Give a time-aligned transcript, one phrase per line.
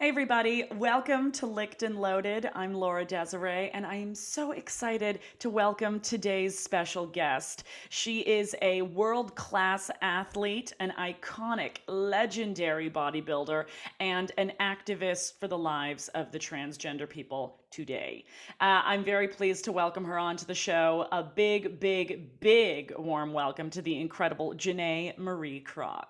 [0.00, 2.48] Hey, everybody, welcome to Licked and Loaded.
[2.54, 7.64] I'm Laura Desiree, and I am so excited to welcome today's special guest.
[7.90, 13.66] She is a world class athlete, an iconic, legendary bodybuilder,
[14.00, 18.24] and an activist for the lives of the transgender people today.
[18.58, 21.08] Uh, I'm very pleased to welcome her onto the show.
[21.12, 26.06] A big, big, big warm welcome to the incredible Janae Marie Kroc.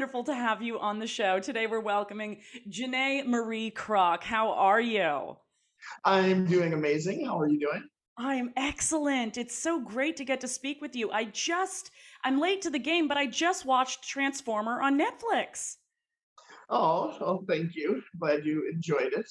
[0.00, 1.38] Wonderful to have you on the show.
[1.38, 4.22] Today we're welcoming Janae Marie Kroc.
[4.22, 5.36] How are you?
[6.06, 7.26] I'm doing amazing.
[7.26, 7.84] How are you doing?
[8.16, 9.36] I am excellent.
[9.36, 11.10] It's so great to get to speak with you.
[11.10, 11.90] I just,
[12.24, 15.76] I'm late to the game, but I just watched Transformer on Netflix.
[16.70, 18.02] Oh, oh, thank you.
[18.18, 19.30] Glad you enjoyed it.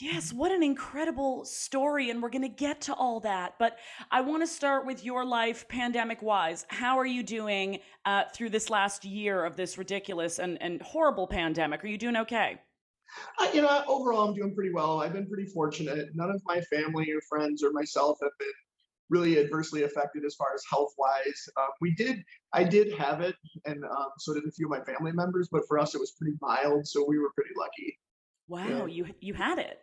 [0.00, 2.10] Yes, what an incredible story.
[2.10, 3.54] And we're going to get to all that.
[3.58, 3.78] But
[4.10, 6.66] I want to start with your life, pandemic wise.
[6.68, 11.26] How are you doing uh, through this last year of this ridiculous and, and horrible
[11.26, 11.82] pandemic?
[11.82, 12.60] Are you doing okay?
[13.38, 15.00] Uh, you know, overall, I'm doing pretty well.
[15.00, 16.08] I've been pretty fortunate.
[16.14, 18.48] None of my family or friends or myself have been
[19.08, 21.48] really adversely affected as far as health wise.
[21.56, 22.18] Um, we did,
[22.52, 25.62] I did have it, and um, so did a few of my family members, but
[25.68, 26.86] for us, it was pretty mild.
[26.86, 27.96] So we were pretty lucky.
[28.48, 28.86] Wow, yeah.
[28.86, 29.80] you you had it.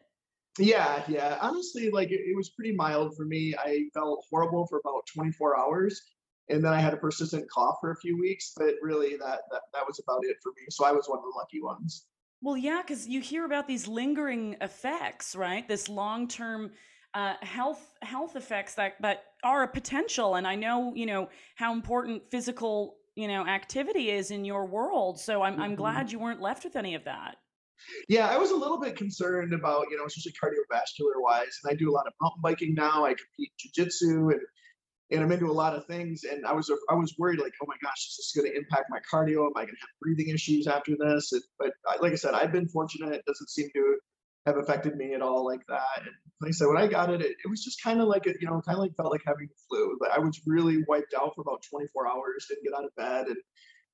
[0.60, 1.38] Yeah, yeah.
[1.42, 3.56] Honestly, like it, it was pretty mild for me.
[3.58, 6.02] I felt horrible for about 24 hours,
[6.50, 8.54] and then I had a persistent cough for a few weeks.
[8.56, 10.68] But really, that that that was about it for me.
[10.70, 12.06] So I was one of the lucky ones.
[12.42, 15.68] Well, yeah, because you hear about these lingering effects, right?
[15.68, 16.72] This long term.
[17.16, 21.72] Uh, health health effects that that are a potential and i know you know how
[21.72, 25.62] important physical you know activity is in your world so i'm, mm-hmm.
[25.62, 27.36] I'm glad you weren't left with any of that
[28.08, 31.60] yeah, I was a little bit concerned about, you know, especially cardiovascular wise.
[31.64, 33.06] And I do a lot of mountain biking now.
[33.06, 34.42] I compete jiu-jitsu and
[35.12, 36.24] and I'm into a lot of things.
[36.24, 38.86] And I was I was worried like, oh my gosh, is this going to impact
[38.90, 39.46] my cardio?
[39.46, 41.32] Am I going to have breathing issues after this?
[41.34, 43.14] And, but like I said, I've been fortunate.
[43.14, 43.98] It doesn't seem to
[44.46, 46.00] have affected me at all like that.
[46.00, 46.10] And
[46.42, 48.34] like I said, when I got it, it, it was just kind of like a,
[48.40, 49.98] you know, kind of like felt like having the flu.
[50.00, 52.48] But I was really wiped out for about 24 hours.
[52.50, 53.38] Didn't get out of bed and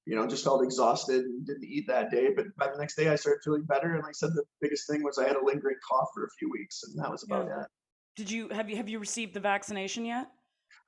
[0.09, 2.29] you know, just felt exhausted and didn't eat that day.
[2.35, 3.93] But by the next day, I started feeling better.
[3.93, 6.29] And like I said, the biggest thing was I had a lingering cough for a
[6.39, 7.61] few weeks, and that was about yeah.
[7.61, 7.67] it.
[8.15, 10.31] Did you have you have you received the vaccination yet?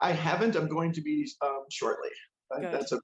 [0.01, 0.55] I haven't.
[0.55, 2.09] I'm going to be um, shortly.
[2.49, 2.99] That's a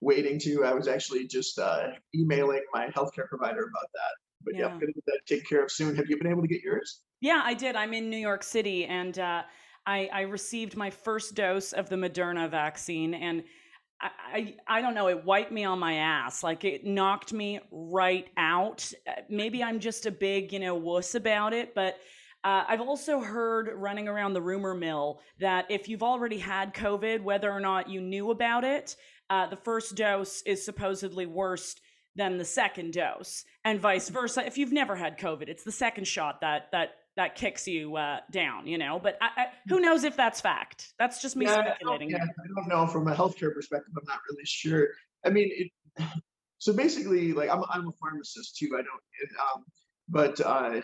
[0.00, 0.64] waiting to.
[0.64, 4.14] I was actually just uh, emailing my healthcare provider about that.
[4.42, 5.94] But yeah, yeah I'm going to get that taken care of soon.
[5.96, 7.00] Have you been able to get yours?
[7.20, 7.76] Yeah, I did.
[7.76, 9.42] I'm in New York City, and uh,
[9.86, 13.44] I, I received my first dose of the Moderna vaccine, and
[14.02, 16.42] I, I don't know, it wiped me on my ass.
[16.42, 18.90] Like it knocked me right out.
[19.28, 21.98] Maybe I'm just a big, you know, wuss about it, but
[22.44, 27.22] uh, I've also heard running around the rumor mill that if you've already had COVID,
[27.22, 28.96] whether or not you knew about it,
[29.30, 31.76] uh, the first dose is supposedly worse
[32.16, 34.44] than the second dose, and vice versa.
[34.44, 38.20] If you've never had COVID, it's the second shot that that that kicks you uh,
[38.30, 38.98] down, you know.
[38.98, 40.92] But I, I, who knows if that's fact?
[40.98, 42.14] That's just me yeah, speculating.
[42.14, 42.86] I don't, I don't know.
[42.86, 44.88] From a healthcare perspective, I'm not really sure.
[45.24, 46.06] I mean, it,
[46.58, 48.70] so basically, like I'm, I'm a pharmacist too.
[48.74, 49.64] I don't, um,
[50.08, 50.80] but uh,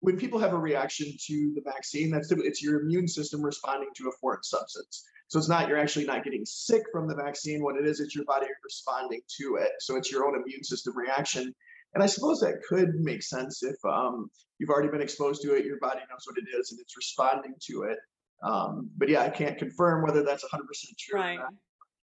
[0.00, 4.08] when people have a reaction to the vaccine, that's it's your immune system responding to
[4.08, 5.04] a foreign substance.
[5.28, 7.62] So it's not you're actually not getting sick from the vaccine.
[7.62, 9.72] What it is, it's your body responding to it.
[9.78, 11.54] So it's your own immune system reaction.
[11.94, 15.64] And I suppose that could make sense if um, you've already been exposed to it,
[15.64, 17.98] your body knows what it is, and it's responding to it.
[18.42, 20.60] Um, but yeah, I can't confirm whether that's 100%
[20.98, 21.20] true.
[21.20, 21.40] Right,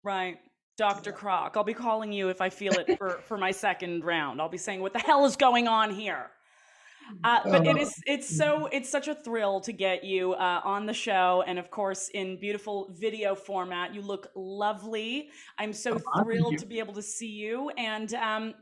[0.03, 0.38] right.
[0.78, 1.12] Dr.
[1.12, 4.41] Kroc, I'll be calling you if I feel it for, for my second round.
[4.41, 6.31] I'll be saying, what the hell is going on here?
[7.25, 10.60] Uh, but it uh, is it's so it's such a thrill to get you uh,
[10.64, 16.00] on the show and of course in beautiful video format you look lovely i'm so
[16.23, 18.55] thrilled to be able to see you and um,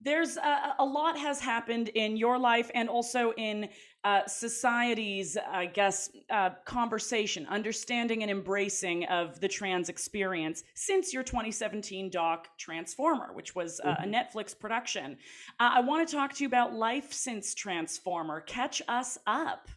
[0.00, 3.68] there's a, a, lot has happened in your life and also in
[4.02, 11.22] uh, society's, I guess, uh, conversation, understanding and embracing of the trans experience since your
[11.22, 14.04] 2017 doc Transformer, which was uh, mm-hmm.
[14.04, 15.18] a Netflix production.
[15.58, 18.40] Uh, I want to talk to you about life since Transformer.
[18.40, 19.68] Catch us up.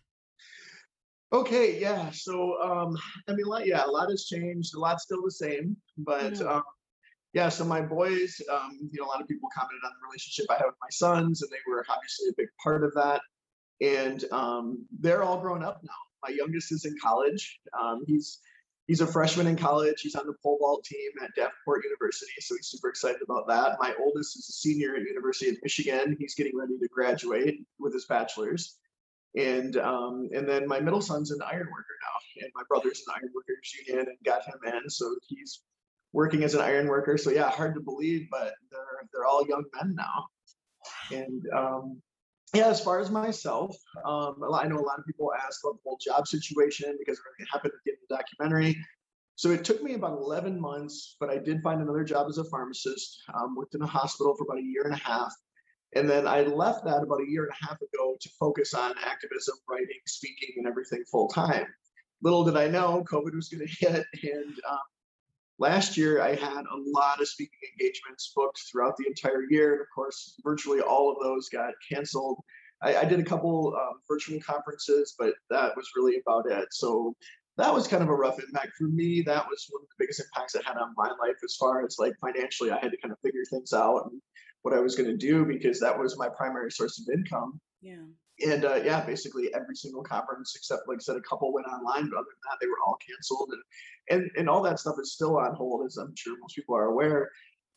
[1.34, 2.12] Okay, yeah.
[2.12, 2.96] So, um,
[3.28, 4.76] I mean, yeah, a lot has changed.
[4.76, 6.62] A lot's still the same, but mm.
[7.33, 10.45] Yeah, so my boys, um, you know, a lot of people commented on the relationship
[10.51, 13.21] I have with my sons, and they were obviously a big part of that.
[13.81, 15.91] And um, they're all grown up now.
[16.21, 17.59] My youngest is in college.
[17.77, 18.39] Um, he's
[18.85, 20.01] he's a freshman in college.
[20.01, 23.77] He's on the pole vault team at Davenport University, so he's super excited about that.
[23.80, 26.15] My oldest is a senior at University of Michigan.
[26.19, 28.77] He's getting ready to graduate with his bachelor's,
[29.35, 33.15] and um, and then my middle son's an iron worker now, and my brother's an
[33.15, 35.62] iron workers union and got him in, so he's
[36.13, 37.18] working as an iron worker.
[37.18, 40.27] So yeah, hard to believe, but they're they're all young men now,
[41.12, 42.01] and um,
[42.54, 43.75] yeah, as far as myself,
[44.06, 47.48] um, I know a lot of people ask about the whole job situation because it
[47.51, 48.77] happened in the documentary.
[49.36, 52.44] So it took me about 11 months, but I did find another job as a
[52.45, 53.18] pharmacist.
[53.33, 55.33] Um, worked in a hospital for about a year and a half.
[55.95, 58.94] And then I left that about a year and a half ago to focus on
[59.04, 61.66] activism, writing, speaking, and everything full time.
[62.21, 64.06] Little did I know COVID was going to hit.
[64.24, 64.80] And um,
[65.60, 69.74] last year, I had a lot of speaking engagements booked throughout the entire year.
[69.74, 72.40] And of course, virtually all of those got canceled.
[72.82, 76.68] I, I did a couple um, virtual conferences, but that was really about it.
[76.72, 77.16] So
[77.58, 79.22] that was kind of a rough impact for me.
[79.22, 81.98] That was one of the biggest impacts it had on my life as far as
[82.00, 84.22] like financially, I had to kind of figure things out and
[84.64, 87.60] what I was going to do because that was my primary source of income.
[87.82, 88.06] Yeah.
[88.45, 92.09] And uh, yeah, basically every single conference except like I said, a couple went online,
[92.09, 93.51] but other than that, they were all canceled.
[93.51, 93.63] And
[94.09, 96.85] and and all that stuff is still on hold, as I'm sure most people are
[96.85, 97.30] aware.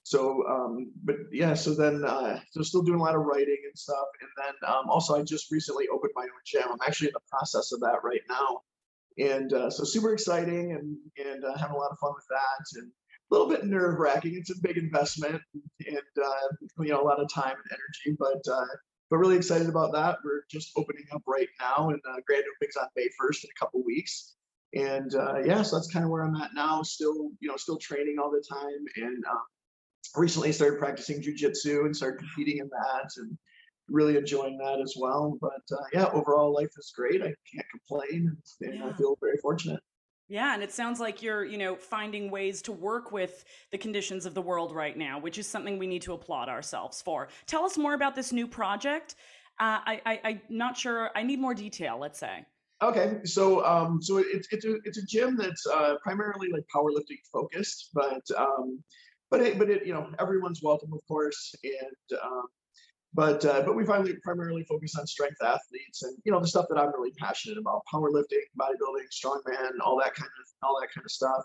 [0.02, 3.78] So, um, but yeah, so then uh, so still doing a lot of writing and
[3.78, 4.06] stuff.
[4.20, 6.62] And then um, also, I just recently opened my own gym.
[6.70, 8.62] I'm actually in the process of that right now
[9.18, 12.80] and uh, so super exciting and and uh, having a lot of fun with that
[12.80, 14.34] and a little bit nerve wracking.
[14.36, 15.40] It's a big investment
[15.86, 16.48] and uh,
[16.80, 18.66] you know a lot of time and energy, but uh,
[19.10, 20.18] but really excited about that.
[20.24, 23.58] We're just opening up right now, and uh, grand openings on May first in a
[23.58, 24.34] couple weeks.
[24.74, 26.82] And uh, yeah, so that's kind of where I'm at now.
[26.82, 29.24] Still, you know, still training all the time, and
[30.16, 33.36] recently started practicing jujitsu and started competing in that, and
[33.88, 35.38] really enjoying that as well.
[35.40, 37.22] But uh, yeah, overall life is great.
[37.22, 38.88] I can't complain, and, and yeah.
[38.88, 39.80] I feel very fortunate.
[40.28, 44.26] Yeah, and it sounds like you're, you know, finding ways to work with the conditions
[44.26, 47.28] of the world right now, which is something we need to applaud ourselves for.
[47.46, 49.14] Tell us more about this new project.
[49.61, 51.11] Uh, I, I, I'm not sure.
[51.14, 51.99] I need more detail.
[51.99, 52.44] Let's say.
[52.82, 57.17] Okay, so um, so it's it's a it's a gym that's uh, primarily like powerlifting
[57.32, 58.82] focused, but um,
[59.31, 62.43] but it but it you know everyone's welcome, of course, and um,
[63.16, 66.66] but uh, but we finally primarily focus on strength athletes and you know the stuff
[66.68, 71.04] that I'm really passionate about: powerlifting, bodybuilding, strongman, all that kind of all that kind
[71.04, 71.42] of stuff.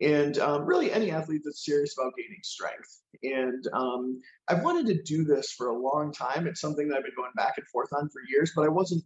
[0.00, 3.00] And um, really, any athlete that's serious about gaining strength.
[3.22, 6.46] And um, I've wanted to do this for a long time.
[6.46, 9.04] It's something that I've been going back and forth on for years, but I wasn't.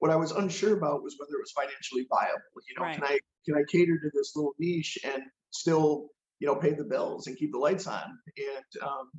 [0.00, 2.42] What I was unsure about was whether it was financially viable.
[2.68, 2.94] You know, right.
[2.96, 6.08] can I can I cater to this little niche and still
[6.40, 8.18] you know pay the bills and keep the lights on?
[8.36, 9.10] And um,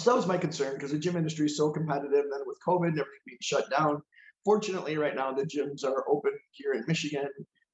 [0.00, 2.24] so that was my concern because the gym industry is so competitive.
[2.30, 4.02] Then with COVID everything being shut down,
[4.44, 7.28] fortunately, right now the gyms are open here in Michigan,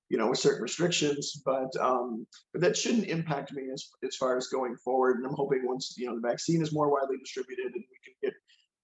[0.08, 1.40] you know, with certain restrictions.
[1.44, 5.18] But um, but that shouldn't impact me as as far as going forward.
[5.18, 8.14] And I'm hoping once you know the vaccine is more widely distributed and we can
[8.22, 8.34] get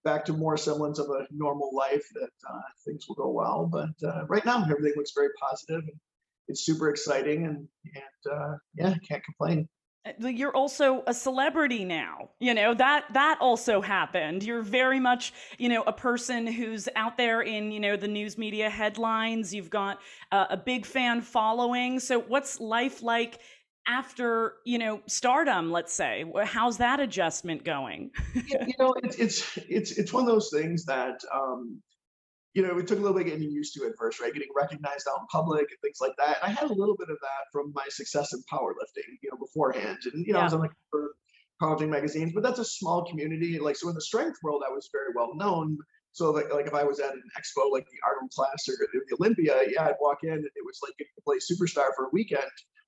[0.04, 3.68] back to more semblance of a normal life, that uh, things will go well.
[3.70, 6.00] But uh, right now, everything looks very positive and
[6.48, 9.68] it's super exciting, and and uh, yeah, can't complain.
[10.04, 14.43] Uh, you're also a celebrity now you know that that also happened.
[14.43, 18.37] You're very much you know a person who's out there in you know the news
[18.37, 19.54] media headlines.
[19.54, 20.00] You've got
[20.32, 22.00] uh, a big fan following.
[22.00, 23.38] So what's life like
[23.87, 26.25] after you know stardom let's say?
[26.44, 28.11] How's that adjustment going?
[28.35, 31.80] You know it's it's it's it's one of those things that um
[32.54, 34.32] you know, it took a little bit getting used to at first, right?
[34.32, 36.38] Getting recognized out in public and things like that.
[36.42, 39.38] And I had a little bit of that from my success in powerlifting, you know,
[39.38, 39.99] beforehand.
[40.12, 40.42] And, you know, yeah.
[40.42, 40.73] I was on like
[41.62, 43.59] powerlifting magazines, but that's a small community.
[43.59, 45.78] Like, so in the strength world, I was very well known.
[46.12, 49.16] So like, like if I was at an expo, like the Arnold Classic or the
[49.16, 52.11] Olympia, yeah, I'd walk in and it was like getting to play superstar for a
[52.12, 52.42] weekend.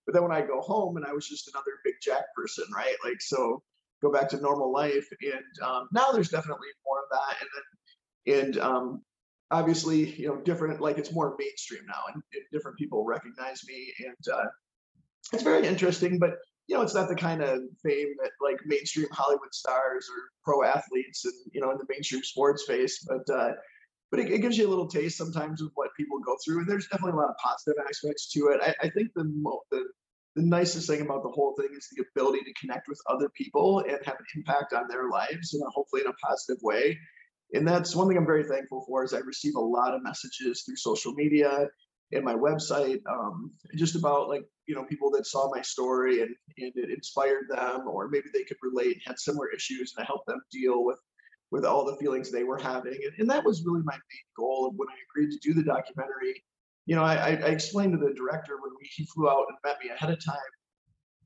[0.04, 2.96] But then when I go home and I was just another big jack person, right?
[3.02, 3.62] Like, so
[4.02, 5.08] go back to normal life.
[5.22, 7.36] And um, now there's definitely more of that.
[7.40, 9.02] And then, and um,
[9.50, 13.92] obviously, you know, different, like it's more mainstream now and, and different people recognize me.
[14.00, 14.46] And uh,
[15.32, 19.06] it's very interesting, but, you know, it's not the kind of fame that like mainstream
[19.12, 23.06] Hollywood stars or pro athletes and, you know, in the mainstream sports face.
[23.06, 23.52] But, uh,
[24.10, 26.60] but it, it, gives you a little taste sometimes of what people go through.
[26.60, 28.60] And there's definitely a lot of positive aspects to it.
[28.62, 29.24] I, I think the,
[29.70, 29.84] the,
[30.36, 33.80] the nicest thing about the whole thing is the ability to connect with other people
[33.80, 36.98] and have an impact on their lives and hopefully in a positive way
[37.54, 40.62] and that's one thing I'm very thankful for is I receive a lot of messages
[40.62, 41.68] through social media
[42.12, 46.34] and my website, um, just about like you know people that saw my story and
[46.58, 50.26] and it inspired them, or maybe they could relate had similar issues, and I helped
[50.26, 50.98] them deal with
[51.50, 54.66] with all the feelings they were having, and, and that was really my main goal
[54.66, 56.42] of when I agreed to do the documentary.
[56.86, 59.78] you know, I, I explained to the director when we, he flew out and met
[59.82, 60.36] me ahead of time,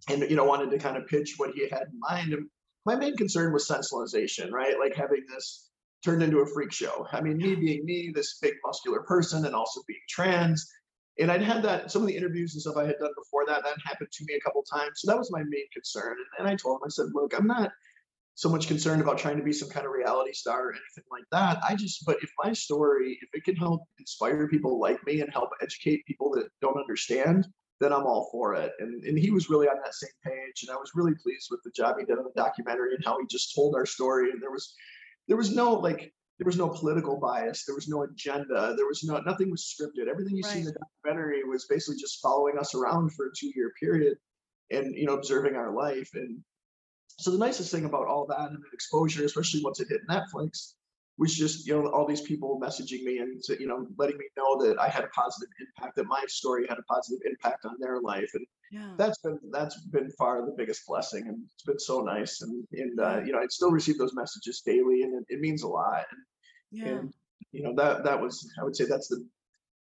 [0.09, 2.33] and you know, wanted to kind of pitch what he had in mind.
[2.33, 2.47] And
[2.87, 4.79] my main concern was sensationalization, right?
[4.79, 5.68] Like having this
[6.05, 7.07] turned into a freak show.
[7.13, 10.71] I mean, me being me, this big muscular person, and also being trans.
[11.19, 13.65] And I'd had that some of the interviews and stuff I had done before that
[13.65, 14.93] that happened to me a couple times.
[14.97, 16.13] So that was my main concern.
[16.13, 17.73] And, and I told him, I said, look, I'm not
[18.37, 21.25] so much concerned about trying to be some kind of reality star or anything like
[21.33, 21.59] that.
[21.69, 25.33] I just, but if my story, if it can help inspire people like me and
[25.33, 27.49] help educate people that don't understand,
[27.81, 28.73] then I'm all for it.
[28.79, 31.61] And and he was really on that same page, and I was really pleased with
[31.65, 34.31] the job he did on the documentary and how he just told our story.
[34.31, 34.75] And there was
[35.29, 39.05] there was no like there was no political bias, there was no agenda, there was
[39.05, 40.09] no nothing was scripted.
[40.09, 40.53] Everything you right.
[40.53, 44.17] see in the documentary was basically just following us around for a two year period
[44.71, 46.39] and you know observing our life and
[47.19, 50.75] so the nicest thing about all that and the exposure, especially once it hit Netflix,
[51.19, 54.65] was just you know all these people messaging me and you know letting me know
[54.65, 58.01] that I had a positive impact, that my story had a positive impact on their
[58.01, 58.93] life, and yeah.
[58.97, 63.01] that's been that's been far the biggest blessing, and it's been so nice, and and
[63.01, 66.05] uh, you know I still receive those messages daily, and it, it means a lot,
[66.11, 66.21] and,
[66.71, 66.87] yeah.
[66.87, 67.13] and
[67.51, 69.27] you know that that was I would say that's the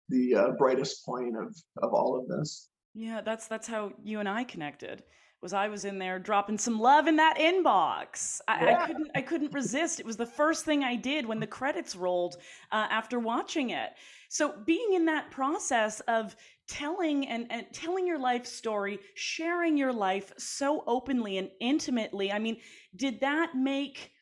[0.08, 2.70] the uh, brightest point of of all of this.
[2.94, 5.02] Yeah, that's that's how you and I connected
[5.42, 8.40] was I was in there dropping some love in that inbox.
[8.48, 8.82] I, yeah.
[8.82, 10.00] I couldn't I couldn't resist.
[10.00, 12.36] It was the first thing I did when the credits rolled
[12.72, 13.90] uh, after watching it.
[14.28, 16.34] So being in that process of
[16.68, 22.38] telling and, and telling your life story, sharing your life so openly and intimately, I
[22.38, 22.56] mean,
[22.94, 24.12] did that make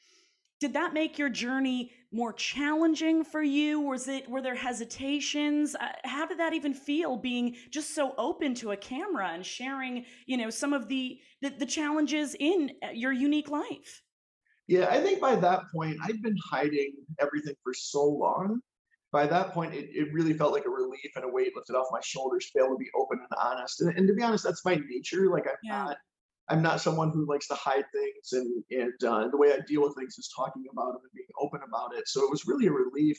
[0.61, 3.80] did that make your journey more challenging for you?
[3.80, 5.75] Was it were there hesitations?
[5.75, 10.04] Uh, how did that even feel being just so open to a camera and sharing
[10.26, 14.02] you know some of the the, the challenges in uh, your unique life?
[14.68, 18.61] Yeah i think by that point i'd been hiding everything for so long.
[19.12, 21.87] By that point it, it really felt like a relief and a weight lifted off
[21.92, 23.80] my shoulders to be able to be open and honest.
[23.80, 25.30] And, and to be honest that's my nature.
[25.30, 25.85] Like i'm yeah.
[25.85, 25.97] not
[26.49, 29.83] I'm not someone who likes to hide things, and and uh, the way I deal
[29.83, 32.07] with things is talking about them and being open about it.
[32.07, 33.19] So it was really a relief.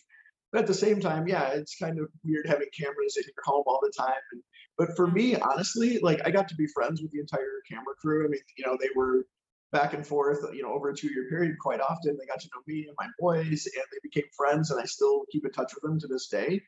[0.52, 3.64] But at the same time, yeah, it's kind of weird having cameras in your home
[3.68, 4.22] all the time.
[4.32, 4.42] And,
[4.78, 8.26] but for me, honestly, like I got to be friends with the entire camera crew.
[8.26, 9.26] I mean, you know, they were
[9.72, 12.16] back and forth, you know, over a two-year period quite often.
[12.18, 15.26] They got to know me and my boys, and they became friends, and I still
[15.32, 16.62] keep in touch with them to this day.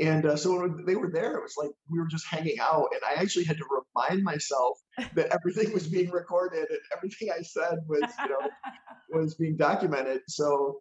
[0.00, 2.88] And uh, so when they were there, it was like we were just hanging out,
[2.92, 3.64] and I actually had to
[3.94, 4.78] remind myself
[5.14, 8.48] that everything was being recorded and everything I said was, you know,
[9.20, 10.22] was being documented.
[10.26, 10.80] So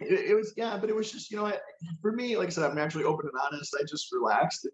[0.00, 1.52] it, it, was, yeah, but it was just, you know,
[2.00, 3.76] for me, like I said, I'm naturally open and honest.
[3.78, 4.72] I just relaxed, and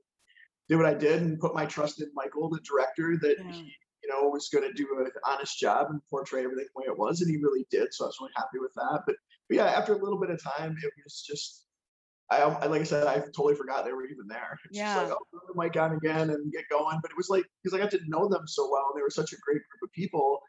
[0.70, 3.52] did what I did, and put my trust in Michael, the director, that yeah.
[3.52, 3.72] he,
[4.02, 6.98] you know, was going to do an honest job and portray everything the way it
[6.98, 7.92] was, and he really did.
[7.92, 9.02] So I was really happy with that.
[9.06, 9.16] But,
[9.48, 11.66] but yeah, after a little bit of time, it was just
[12.30, 14.58] Um, I, like I said, I totally forgot they were even there.
[14.66, 14.94] It's yeah.
[14.94, 16.98] just like, oh, put the mic on again and get going.
[17.00, 18.90] But it was like, because I got to know them so well.
[18.92, 20.40] And they were such a great group of people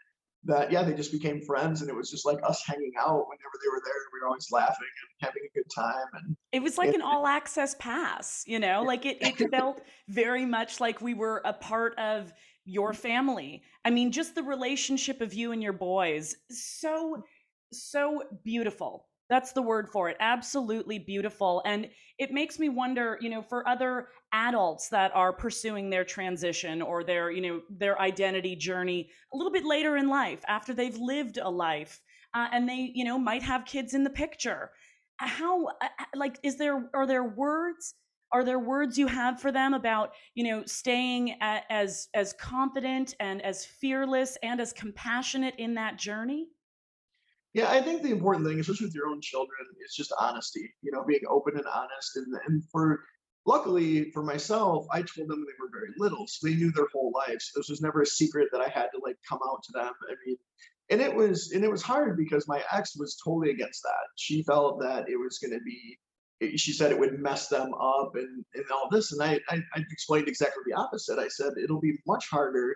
[0.44, 1.82] that, yeah, they just became friends.
[1.82, 3.94] And it was just like us hanging out whenever they were there.
[4.14, 6.08] We were always laughing and having a good time.
[6.14, 10.46] And it was like an all access pass, you know, like it, it felt very
[10.46, 12.34] much like we were a part of
[12.66, 13.64] your family.
[13.86, 16.36] I mean, just the relationship of you and your boys.
[16.52, 17.24] So,
[17.72, 20.18] so beautiful that's the word for it.
[20.20, 21.62] Absolutely beautiful.
[21.66, 26.82] And it makes me wonder, you know, for other adults that are pursuing their transition
[26.82, 30.98] or their, you know, their identity journey a little bit later in life after they've
[30.98, 32.02] lived a life
[32.34, 34.72] uh, and they, you know, might have kids in the picture.
[35.18, 35.68] How,
[36.16, 37.96] like, is there, are there words?
[38.32, 43.42] Are there words you have for them about, you know, staying as, as confident and
[43.42, 46.48] as fearless and as compassionate in that journey?
[47.54, 50.72] Yeah, I think the important thing, especially with your own children, is just honesty.
[50.82, 52.16] You know, being open and honest.
[52.16, 53.04] And and for
[53.46, 57.12] luckily for myself, I told them they were very little, so they knew their whole
[57.14, 57.52] lives.
[57.52, 59.92] So this was never a secret that I had to like come out to them.
[60.10, 60.38] I mean,
[60.92, 64.08] and it was and it was hard because my ex was totally against that.
[64.16, 65.98] She felt that it was going to be.
[66.42, 69.58] Eh, she said it would mess them up and, and all this, and I, I
[69.76, 71.20] I explained exactly the opposite.
[71.20, 72.76] I said it'll be much harder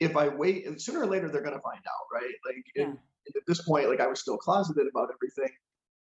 [0.00, 2.34] if I wait, and sooner or later they're going to find out, right?
[2.46, 2.84] Like, yeah.
[2.84, 2.98] and,
[3.34, 5.54] at this point, like I was still closeted about everything.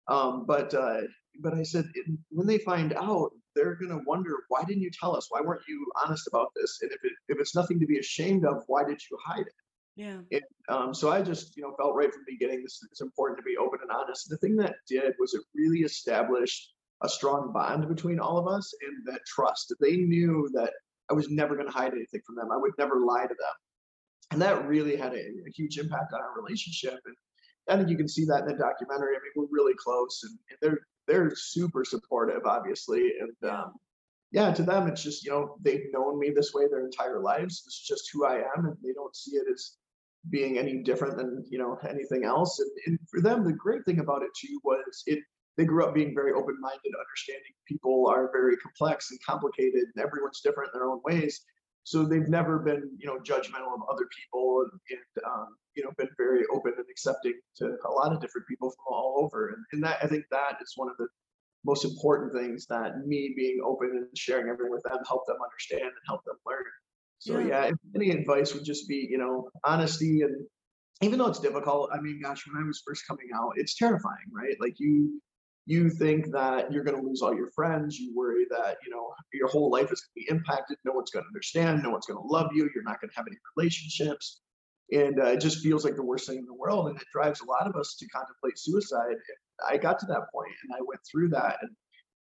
[0.08, 1.02] Um, but uh,
[1.42, 1.86] but I said
[2.30, 5.28] when they find out, they're gonna wonder why didn't you tell us?
[5.30, 6.80] Why weren't you honest about this?
[6.82, 9.54] And if it if it's nothing to be ashamed of, why did you hide it?
[9.96, 10.20] Yeah.
[10.32, 12.64] And, um, so I just you know felt right from the beginning.
[12.64, 14.30] This it's important to be open and honest.
[14.30, 18.74] The thing that did was it really established a strong bond between all of us
[18.88, 19.74] and that trust.
[19.80, 20.72] They knew that
[21.10, 22.52] I was never going to hide anything from them.
[22.52, 23.56] I would never lie to them
[24.32, 27.00] and that really had a, a, huge impact on our relationship.
[27.06, 27.16] And
[27.70, 29.16] I think you can see that in the documentary.
[29.16, 33.74] I mean, we're really close, and, and they're they're super supportive, obviously, and um,
[34.32, 37.64] yeah, to them, it's just, you know, they've known me this way their entire lives.
[37.68, 39.76] Is just who I am, and they don't see it as
[40.30, 42.60] being any different than, you know, anything else.
[42.60, 45.20] And, and for them, the great thing about it too was it
[45.58, 50.40] they grew up being very open-minded, understanding people are very complex and complicated, and everyone's
[50.42, 51.42] different in their own ways.
[51.84, 55.92] So they've never been, you know, judgmental of other people, and, and um, you know,
[55.98, 59.50] been very open and accepting to a lot of different people from all over.
[59.50, 61.08] And, and that I think that is one of the
[61.66, 65.84] most important things that me being open and sharing everything with them help them understand
[65.84, 66.64] and help them learn.
[67.20, 67.66] So Yeah.
[67.68, 70.48] yeah, any advice would just be, you know, honesty and
[71.02, 74.30] even though it's difficult, I mean, gosh, when I was first coming out, it's terrifying,
[74.32, 74.56] right?
[74.60, 75.20] Like you
[75.66, 79.14] you think that you're going to lose all your friends, you worry that, you know,
[79.34, 82.06] your whole life is going to be impacted, no one's going to understand, no one's
[82.06, 84.42] going to love you, you're not going to have any relationships.
[84.92, 87.40] And uh, it just feels like the worst thing in the world, and it drives
[87.40, 89.16] a lot of us to contemplate suicide.
[89.66, 91.72] I got to that point, and I went through that, and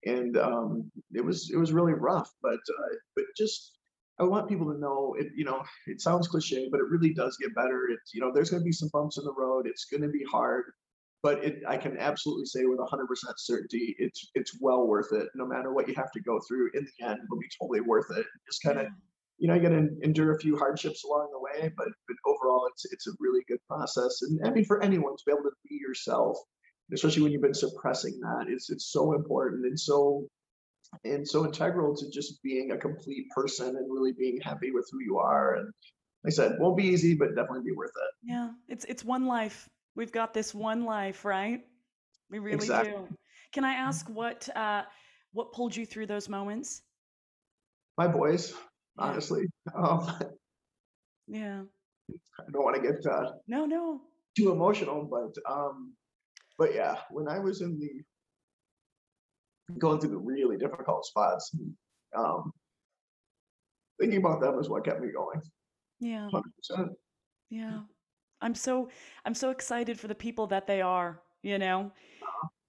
[0.05, 2.29] and um, it was it was really rough.
[2.41, 3.73] But uh, but just
[4.19, 5.27] I want people to know it.
[5.35, 7.87] You know, it sounds cliche, but it really does get better.
[7.89, 9.67] It's you know, there's going to be some bumps in the road.
[9.67, 10.65] It's going to be hard,
[11.23, 15.29] but it I can absolutely say with 100% certainty, it's it's well worth it.
[15.33, 18.11] No matter what you have to go through, in the end, it'll be totally worth
[18.15, 18.25] it.
[18.45, 18.87] Just kind of
[19.39, 22.85] you know, you're gonna endure a few hardships along the way, but but overall, it's
[22.91, 24.21] it's a really good process.
[24.21, 26.37] And I mean, for anyone to be able to be yourself,
[26.93, 30.27] especially when you've been suppressing that, it's it's so important and so
[31.03, 34.99] and so integral to just being a complete person and really being happy with who
[35.01, 35.55] you are.
[35.55, 35.65] And
[36.23, 38.29] like I said, won't be easy, but definitely be worth it.
[38.29, 38.51] Yeah.
[38.67, 39.69] It's it's one life.
[39.95, 41.65] We've got this one life, right?
[42.29, 42.91] We really Exactly.
[42.91, 43.07] do.
[43.51, 44.83] Can I ask what uh
[45.33, 46.81] what pulled you through those moments?
[47.97, 48.53] My boys,
[48.97, 49.45] honestly,
[49.75, 50.07] um,
[51.27, 51.63] Yeah.
[52.39, 54.01] I don't want to get uh, No, no.
[54.35, 55.93] too emotional, but um,
[56.57, 58.03] but yeah, when I was in the
[59.77, 61.55] going through the really difficult spots,
[62.15, 62.51] um,
[63.99, 65.41] thinking about them is what kept me going.
[65.99, 66.29] Yeah.
[66.33, 66.89] 100%.
[67.49, 67.79] Yeah.
[68.43, 68.89] I'm so
[69.25, 71.91] I'm so excited for the people that they are, you know,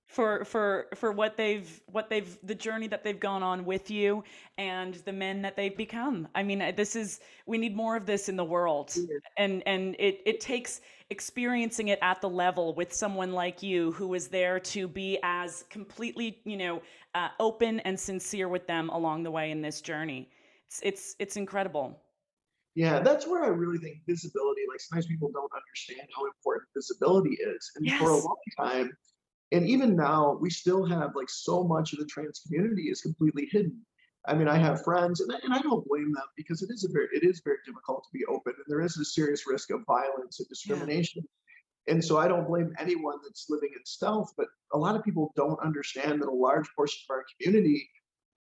[0.06, 4.22] for for for what they've what they've the journey that they've gone on with you
[4.58, 6.28] and the men that they've become.
[6.34, 8.94] I mean, this is we need more of this in the world.
[9.36, 14.14] And and it it takes experiencing it at the level with someone like you who
[14.14, 16.82] is there to be as completely, you know,
[17.14, 20.30] uh, open and sincere with them along the way in this journey.
[20.68, 22.03] It's it's it's incredible.
[22.74, 27.36] Yeah, that's where I really think visibility, like sometimes people don't understand how important visibility
[27.36, 27.70] is.
[27.76, 28.96] And for a long time,
[29.52, 33.48] and even now, we still have like so much of the trans community is completely
[33.52, 33.80] hidden.
[34.26, 36.84] I mean, I have friends, and I, and I don't blame them because it is
[36.84, 39.70] a very it is very difficult to be open, and there is a serious risk
[39.70, 40.48] of violence and Yeah.
[40.48, 41.22] discrimination.
[41.86, 45.32] And so I don't blame anyone that's living in stealth, but a lot of people
[45.36, 47.88] don't understand that a large portion of our community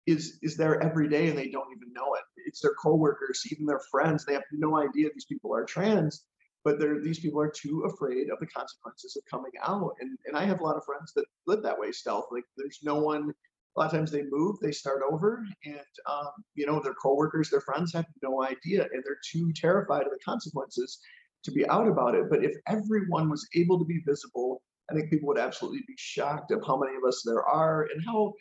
[0.09, 2.23] is is there every day and they don't even know it.
[2.47, 4.25] It's their coworkers, even their friends.
[4.25, 6.25] They have no idea these people are trans,
[6.65, 9.93] but they're these people are too afraid of the consequences of coming out.
[10.01, 12.27] And and I have a lot of friends that live that way stealth.
[12.33, 13.35] Like there's no one.
[13.77, 17.51] A lot of times they move, they start over, and um, you know their coworkers,
[17.51, 20.99] their friends have no idea, and they're too terrified of the consequences
[21.45, 22.29] to be out about it.
[22.29, 26.51] But if everyone was able to be visible, I think people would absolutely be shocked
[26.51, 28.33] of how many of us there are and how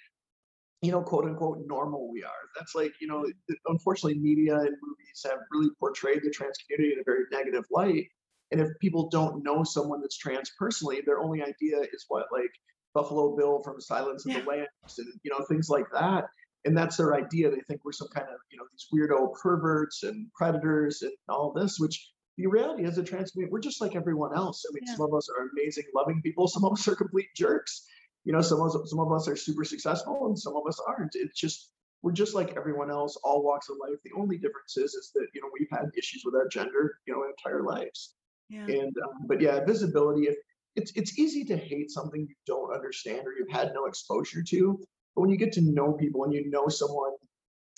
[0.82, 2.32] you know, quote unquote, normal we are.
[2.58, 3.26] That's like, you know,
[3.68, 8.06] unfortunately, media and movies have really portrayed the trans community in a very negative light.
[8.52, 12.52] And if people don't know someone that's trans personally, their only idea is what, like
[12.94, 14.42] Buffalo Bill from Silence of Yeah.
[14.42, 16.26] the Lambs and, you know, things like that.
[16.66, 17.50] And that's their idea.
[17.50, 21.52] They think we're some kind of, you know, these weirdo perverts and predators and all
[21.54, 24.64] this, which the reality is, a trans community, we're just like everyone else.
[24.70, 24.96] I mean, Yeah.
[24.96, 26.48] some of us are amazing, loving people.
[26.48, 27.88] Some of us are complete jerks
[28.28, 30.82] you know some of us, some of us are super successful and some of us
[30.86, 31.16] aren't.
[31.16, 33.98] It's just we're just like everyone else all walks of life.
[34.04, 37.14] The only difference is is that you know we've had issues with our gender you
[37.14, 38.16] know our entire lives.
[38.50, 38.66] Yeah.
[38.66, 40.36] and um, but yeah visibility if
[40.78, 44.80] it's it's easy to hate something you don't understand or you've had no exposure to
[45.16, 47.12] but when you get to know people and you know someone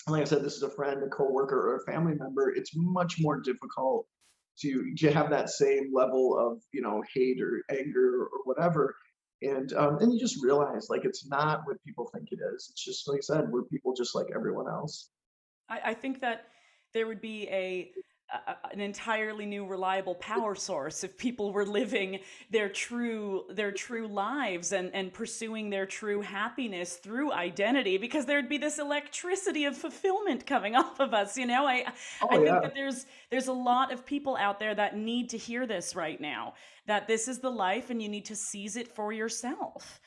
[0.06, 3.16] like i said this is a friend a coworker or a family member it's much
[3.18, 4.06] more difficult
[4.60, 8.94] to to have that same level of you know hate or anger or whatever
[9.42, 12.68] and um, and you just realize like it's not what people think it is.
[12.70, 15.10] It's just like i said we're people just like everyone else.
[15.68, 16.46] I, I think that
[16.92, 17.92] there would be a,
[18.32, 24.06] a an entirely new reliable power source if people were living their true their true
[24.06, 29.76] lives and and pursuing their true happiness through identity because there'd be this electricity of
[29.76, 31.66] fulfillment coming off of us you know?
[31.66, 31.84] I
[32.22, 32.60] oh, i oh think yeah.
[32.60, 36.20] that there's there's a lot of people out there that need to hear this right
[36.20, 36.54] now
[36.86, 40.00] that this is the life and you need to seize it for yourself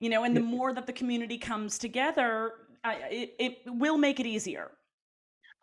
[0.00, 0.24] you know?
[0.24, 2.54] And the more that the community comes together
[2.84, 4.70] I, it, it will make it easier.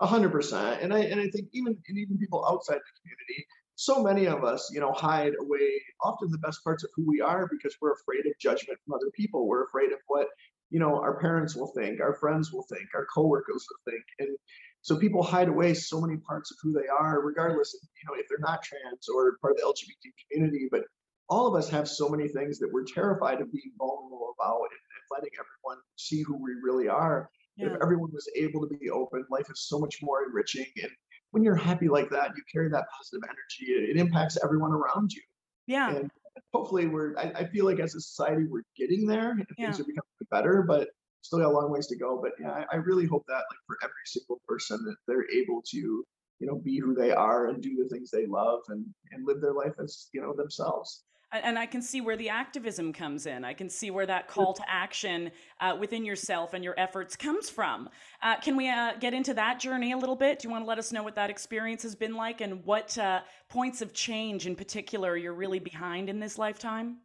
[0.02, 0.82] Hundred percent.
[0.82, 4.46] And I and I think even and even people outside the community, so many of
[4.46, 7.94] us, you know, hide away often the best parts of who we are because we're
[7.94, 9.46] afraid of judgment from other people.
[9.46, 10.28] We're afraid of what,
[10.70, 14.04] you know, our parents will think, our friends will think, our coworkers will think.
[14.20, 14.38] And
[14.82, 18.18] so people hide away so many parts of who they are, regardless of, you know,
[18.18, 20.70] if they're not trans or part of the LGBT community.
[20.72, 20.84] But
[21.30, 24.80] all of us have so many things that we're terrified of being vulnerable about and,
[24.96, 27.30] and letting everyone see who we really are
[27.60, 27.68] yeah.
[27.68, 30.66] if everyone was able to be open, life is so much more enriching.
[30.82, 30.92] And
[31.32, 33.92] when you're happy like that, you carry that positive energy.
[33.92, 35.22] It, impacts everyone around you.
[35.68, 35.96] Yeah.
[35.96, 36.12] And
[36.54, 37.18] hopefully, we're.
[37.18, 39.66] I, I, feel like as a society, we're getting there, and yeah.
[39.68, 40.64] things are becoming better.
[40.68, 40.90] But
[41.22, 42.20] still got a long ways to go.
[42.22, 45.62] But yeah, I, I really hope that like for every single person that they're able
[45.72, 46.04] to
[46.40, 49.42] you know be who they are and do the things they love and and live
[49.42, 53.46] their life as you know themselves and I can see where the activism comes in.
[53.46, 57.50] I can see where that call to action uh, within yourself and your efforts comes
[57.50, 57.90] from.
[58.24, 60.40] Uh, can we uh, get into that journey a little bit?
[60.40, 62.98] Do you want to let us know what that experience has been like and what
[62.98, 66.98] uh, points of change in particular you're really behind in this lifetime?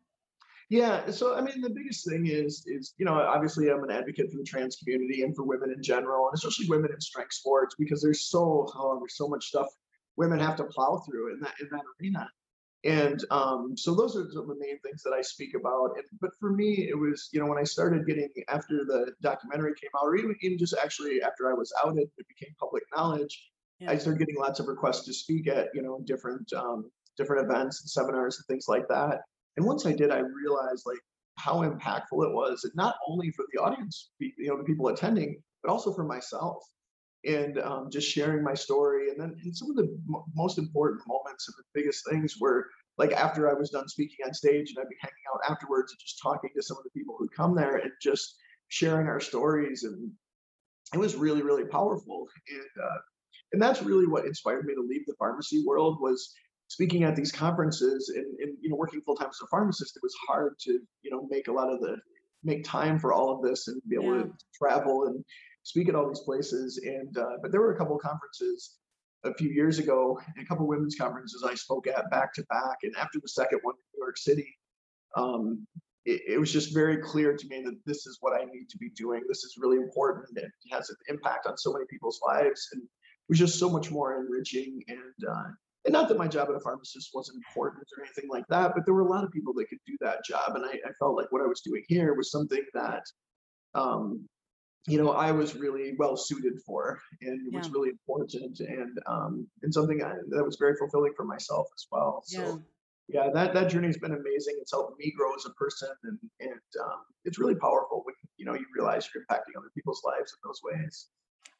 [0.71, 4.31] Yeah, so I mean, the biggest thing is is you know obviously I'm an advocate
[4.31, 7.75] for the trans community and for women in general, and especially women in strength sports
[7.79, 9.69] because there's so oh, there's so much stuff
[10.17, 12.27] women have to plow through in that in that arena
[12.85, 15.93] and um, so those are the main things that I speak about.
[15.97, 19.73] And, but for me, it was, you know, when I started getting after the documentary
[19.81, 23.51] came out, or even, even just actually after I was outed, it became public knowledge.
[23.81, 23.91] Yeah.
[23.91, 27.81] I started getting lots of requests to speak at, you know, different um, different events
[27.81, 29.23] and seminars and things like that.
[29.57, 30.99] And once I did, I realized like
[31.37, 35.43] how impactful it was, and not only for the audience, you know, the people attending,
[35.63, 36.63] but also for myself
[37.27, 39.11] and um, just sharing my story.
[39.11, 42.67] And then and some of the m- most important moments and the biggest things were
[42.97, 45.99] like after I was done speaking on stage and I'd be hanging out afterwards and
[45.99, 48.37] just talking to some of the people who'd come there and just
[48.69, 49.85] sharing our stories.
[49.85, 50.11] And
[50.93, 52.29] it was really, really powerful.
[52.49, 52.99] And, uh,
[53.53, 56.35] and that's really what inspired me to leave the pharmacy world was
[56.69, 60.03] speaking at these conferences and, and you know working full time as a pharmacist it
[60.03, 61.97] was hard to you know make a lot of the
[62.43, 64.23] make time for all of this and be able yeah.
[64.23, 65.25] to travel and
[65.65, 66.81] speak at all these places.
[66.85, 68.77] And uh, but there were a couple conferences
[69.25, 72.79] a few years ago, a couple women's conferences I spoke at back to back.
[72.83, 74.57] And after the second one in New York City,
[75.17, 75.67] um,
[76.05, 78.77] it, it, was just very clear to me that this is what I need to
[78.77, 79.23] be doing.
[79.27, 80.37] This is really important.
[80.37, 82.89] It has an impact on so many people's lives, and it
[83.29, 84.83] was just so much more enriching.
[84.89, 85.49] And uh,
[85.87, 88.85] and not that my job at a pharmacist wasn't important or anything like that, but
[88.85, 91.17] there were a lot of people that could do that job, and I, I felt
[91.17, 93.05] like what I was doing here was something that
[93.75, 94.29] um,
[94.87, 97.59] you know, I was really well suited for and yeah.
[97.59, 101.87] was really important and um, and something I, that was very fulfilling for myself as
[101.91, 102.23] well.
[102.27, 102.63] So
[103.09, 103.25] yeah.
[103.25, 104.57] yeah, that that journey has been amazing.
[104.61, 108.45] It's helped me grow as a person and and um, it's really powerful when you
[108.45, 111.09] know you realize you're impacting other people's lives in those ways.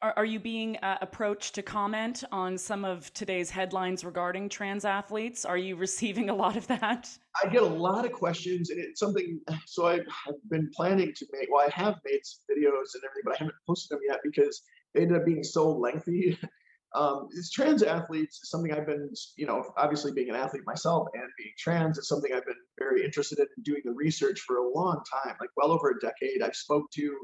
[0.01, 4.85] Are, are you being uh, approached to comment on some of today's headlines regarding trans
[4.85, 5.45] athletes?
[5.45, 7.09] Are you receiving a lot of that?
[7.43, 9.39] I get a lot of questions, and it's something.
[9.67, 11.49] So I've, I've been planning to make.
[11.51, 14.61] Well, I have made some videos and everything, but I haven't posted them yet because
[14.93, 16.37] they ended up being so lengthy.
[16.95, 21.09] Um, it's trans athletes is something I've been, you know, obviously being an athlete myself
[21.13, 24.73] and being trans is something I've been very interested in doing the research for a
[24.73, 26.41] long time, like well over a decade.
[26.41, 27.17] I've spoke to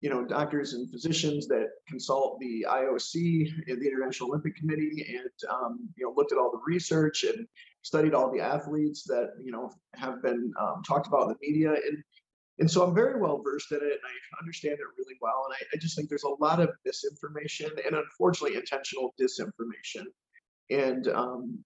[0.00, 5.88] you know, doctors and physicians that consult the IOC, the International Olympic Committee, and um,
[5.96, 7.46] you know, looked at all the research and
[7.82, 11.72] studied all the athletes that you know have been um, talked about in the media,
[11.72, 12.02] and
[12.58, 15.46] and so I'm very well versed in it, and I understand it really well.
[15.46, 20.04] And I, I just think there's a lot of misinformation and unfortunately intentional disinformation,
[20.70, 21.62] and um,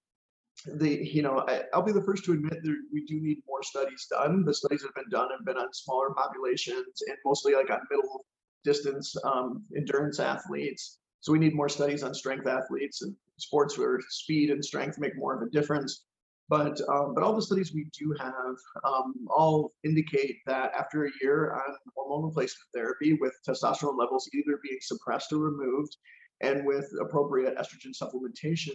[0.67, 3.63] the you know I, will be the first to admit that we do need more
[3.63, 4.45] studies done.
[4.45, 7.81] The studies that have been done have been on smaller populations and mostly like on
[7.91, 8.25] middle
[8.65, 10.99] distance um, endurance athletes.
[11.21, 15.17] So we need more studies on strength athletes and sports where speed and strength make
[15.17, 16.05] more of a difference.
[16.49, 21.11] But um, but all the studies we do have um, all indicate that after a
[21.23, 25.97] year on hormone replacement therapy with testosterone levels either being suppressed or removed,
[26.43, 28.75] and with appropriate estrogen supplementation,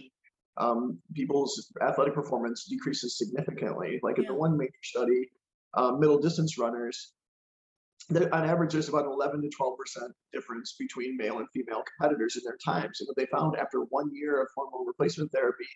[0.60, 3.98] um, people's athletic performance decreases significantly.
[4.02, 5.30] Like in the one major study,
[5.74, 7.12] uh, middle distance runners,
[8.10, 12.42] on average, there's about 11 to 12 percent difference between male and female competitors in
[12.44, 13.00] their times.
[13.00, 15.68] And what they found after one year of hormone replacement therapy,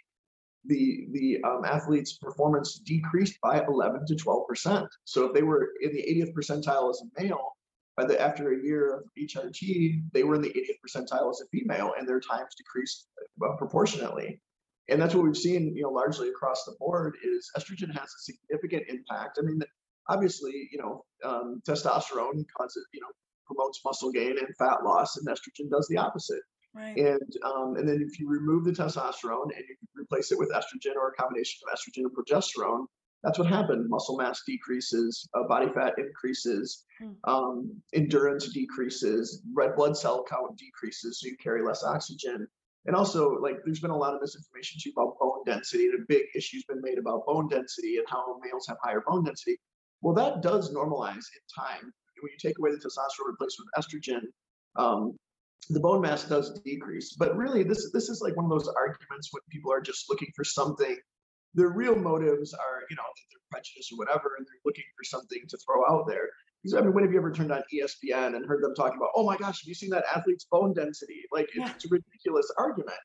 [0.66, 4.86] the the um, athlete's performance decreased by 11 to 12 percent.
[5.04, 7.52] So if they were in the 80th percentile as a male,
[7.96, 11.48] by the after a year of HRT, they were in the 80th percentile as a
[11.56, 13.06] female, and their times decreased
[13.44, 14.40] uh, proportionately
[14.88, 18.20] and that's what we've seen you know largely across the board is estrogen has a
[18.32, 19.60] significant impact i mean
[20.08, 23.08] obviously you know um, testosterone causes you know
[23.46, 26.40] promotes muscle gain and fat loss, and estrogen does the opposite.
[26.74, 26.96] Right.
[26.96, 30.96] And um, and then if you remove the testosterone and you replace it with estrogen
[30.96, 32.86] or a combination of estrogen and progesterone,
[33.22, 33.88] that's what happened.
[33.88, 37.10] Muscle mass decreases, uh, body fat increases, Hmm.
[37.24, 42.46] um, endurance decreases, red blood cell count decreases, so you carry less oxygen.
[42.86, 46.04] And also, like, there's been a lot of misinformation too about bone density, and a
[46.06, 49.56] big issue's been made about bone density and how males have higher bone density.
[50.02, 51.92] Well, that does normalize in time.
[52.20, 54.22] When you take away the testosterone, replacement estrogen,
[54.76, 55.16] um,
[55.70, 57.16] the bone mass does decrease.
[57.18, 60.28] But really, this this is like one of those arguments when people are just looking
[60.36, 60.96] for something.
[61.54, 65.40] Their real motives are, you know, they're prejudiced or whatever, and they're looking for something
[65.48, 66.28] to throw out there.
[66.64, 69.10] Because I mean, when have you ever turned on ESPN and heard them talking about,
[69.14, 71.24] oh my gosh, have you seen that athlete's bone density?
[71.30, 71.70] Like, it's, Yeah.
[71.74, 72.96] it's a ridiculous argument.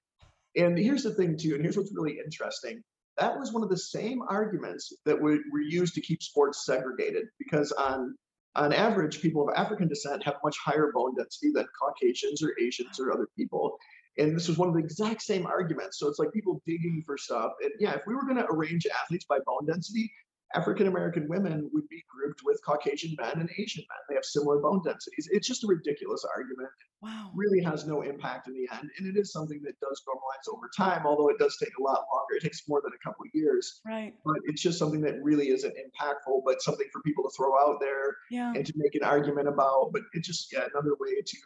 [0.55, 2.81] And here's the thing, too, and here's what's really interesting.
[3.17, 7.25] That was one of the same arguments that were, were used to keep sports segregated,
[7.37, 8.15] because on
[8.55, 12.99] on average, people of African descent have much higher bone density than Caucasians or Asians
[12.99, 13.77] or other people.
[14.17, 15.99] And this was one of the exact same arguments.
[15.99, 17.51] So it's like people digging for stuff.
[17.61, 20.11] And yeah, if we were going to arrange athletes by bone density,
[20.55, 23.97] African American women would be grouped with Caucasian men and Asian men.
[24.09, 25.27] They have similar bone densities.
[25.31, 26.69] It's just a ridiculous argument.
[27.01, 27.31] Wow.
[27.35, 28.89] Really has no impact in the end.
[28.97, 32.03] And it is something that does normalize over time, although it does take a lot
[32.11, 32.35] longer.
[32.37, 33.79] It takes more than a couple of years.
[33.85, 34.13] Right.
[34.25, 37.77] But it's just something that really isn't impactful, but something for people to throw out
[37.79, 38.51] there Yeah.
[38.55, 39.91] and to make an argument about.
[39.93, 41.37] But it's just yeah, another way to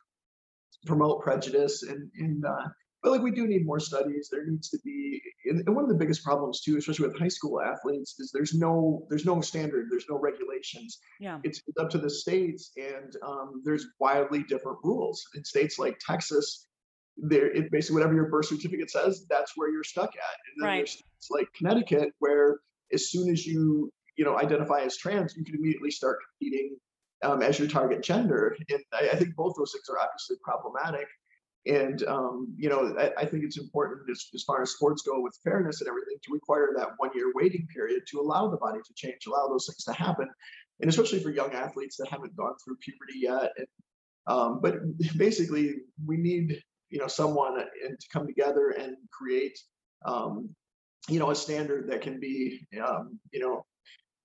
[0.85, 2.67] promote prejudice and and uh,
[3.03, 4.29] but like we do need more studies.
[4.31, 7.61] There needs to be and, one of the biggest problems too, especially with high school
[7.61, 10.99] athletes, is there's no there's no standard, there's no regulations.
[11.19, 11.39] Yeah.
[11.43, 15.99] It's, it's up to the states, and um, there's wildly different rules in states like
[15.99, 16.67] Texas.
[17.17, 20.37] There, it basically whatever your birth certificate says, that's where you're stuck at.
[20.47, 20.77] And then Right.
[20.77, 22.59] there's states like Connecticut, where
[22.91, 26.77] as soon as you you know identify as trans, you can immediately start competing
[27.23, 28.55] um, as your target gender.
[28.69, 31.07] And I, I think both those things are obviously problematic.
[31.65, 35.21] And um, you know, I, I think it's important as, as far as sports go
[35.21, 38.80] with fairness and everything to require that one year waiting period to allow the body
[38.86, 40.28] to change, allow those things to happen,
[40.82, 43.52] and especially for young athletes that haven't gone through puberty yet.
[43.58, 43.67] And,
[44.28, 44.76] um, but
[45.17, 49.58] basically, we need you know someone and to come together and create
[50.06, 50.49] um,
[51.10, 53.65] you know a standard that can be um, you know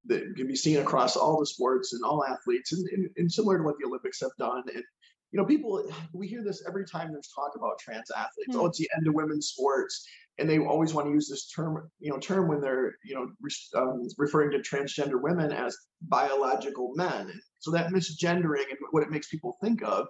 [0.07, 3.59] that can be seen across all the sports and all athletes and, and, and similar
[3.59, 4.85] to what the olympics have done and
[5.33, 8.53] you know people we hear this every time there's talk about trans athletes.
[8.53, 8.61] Hmm.
[8.61, 10.07] oh it's the end of women's sports.
[10.41, 13.29] And they always want to use this term you know term when they're you know
[13.41, 17.33] re- um, referring to transgender women as biological men.
[17.59, 20.07] So that misgendering and what it makes people think of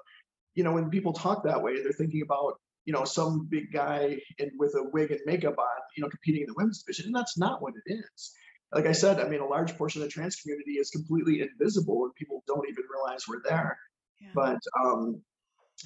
[0.55, 2.55] you know when people talk that way they're thinking about
[2.85, 6.43] you know some big guy in, with a wig and makeup on you know competing
[6.43, 8.33] in the women's division and that's not what it is.
[8.71, 12.05] Like i said i mean a large portion of the trans community is completely invisible
[12.05, 13.79] and people don't even realize we're there
[14.21, 14.31] Yeah.
[14.35, 15.21] but um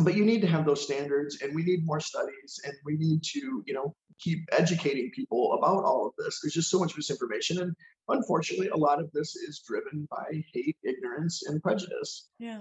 [0.01, 3.23] but you need to have those standards and we need more studies and we need
[3.25, 7.61] to you know keep educating people about all of this there's just so much misinformation
[7.61, 7.75] and
[8.09, 12.61] unfortunately a lot of this is driven by hate ignorance and prejudice yeah.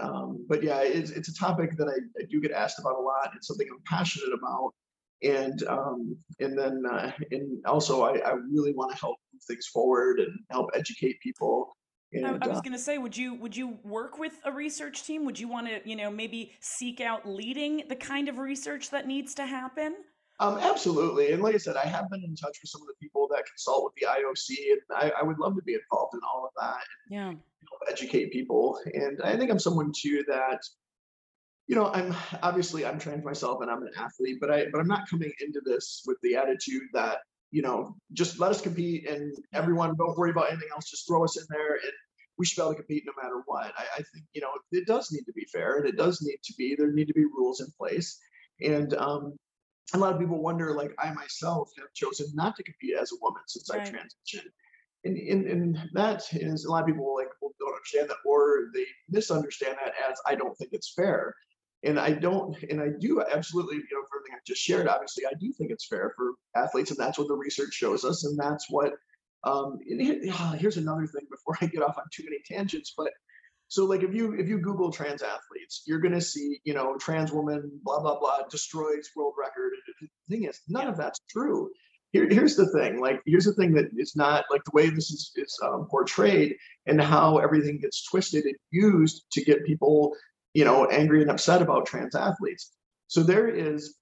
[0.00, 3.00] um, but yeah, it's, it's a topic that I, I do get asked about a
[3.00, 3.32] lot.
[3.36, 4.72] It's something I'm passionate about,
[5.22, 9.66] and um, and then uh, and also I, I really want to help move things
[9.66, 11.76] forward and help educate people.
[12.12, 15.04] And I, I was going to say, would you would you work with a research
[15.04, 15.24] team?
[15.24, 19.06] Would you want to, you know, maybe seek out leading the kind of research that
[19.06, 19.94] needs to happen?
[20.42, 22.94] um, absolutely, and like I said, I have been in touch with some of the
[23.00, 26.20] people that consult with the IOC, and I, I would love to be involved in
[26.28, 26.82] all of that.
[27.08, 27.26] Yeah.
[27.26, 28.80] help educate people.
[28.92, 30.60] And I think I'm someone too that,
[31.68, 34.88] you know, I'm obviously I'm trained myself and I'm an athlete, but I but I'm
[34.88, 37.18] not coming into this with the attitude that,
[37.52, 41.22] you know, just let us compete and everyone don't worry about anything else, just throw
[41.24, 41.92] us in there and
[42.38, 43.72] we should be able to compete no matter what.
[43.76, 46.38] I, I think, you know, it does need to be fair and it does need
[46.42, 48.18] to be, there need to be rules in place.
[48.60, 49.34] And um
[49.94, 53.16] a lot of people wonder, like I myself have chosen not to compete as a
[53.20, 54.48] woman since I transitioned
[55.04, 58.70] and, and and that is a lot of people like well, don't understand that or
[58.74, 61.34] they misunderstand that as I don't think it's fair.
[61.84, 65.24] And I don't, and I do absolutely, you know, for everything I've just shared, obviously,
[65.26, 68.38] I do think it's fair for athletes, and that's what the research shows us, and
[68.38, 68.92] that's what.
[69.44, 70.00] Um, and
[70.60, 73.10] here's another thing before I get off on too many tangents, but
[73.72, 77.32] so like if you if you Google trans athletes, you're gonna see, you know, trans
[77.32, 79.72] woman, blah blah blah, destroys world record.
[79.98, 81.70] The thing is, none of that's true.
[82.12, 83.00] Here, here's the thing.
[83.00, 86.56] Like, here's the thing that is not like the way this is is um, portrayed
[86.84, 90.12] and how everything gets twisted and used to get people,
[90.54, 92.72] you know, angry and upset about trans athletes.
[93.08, 93.96] So there is